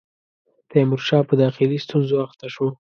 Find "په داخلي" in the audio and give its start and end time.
1.29-1.77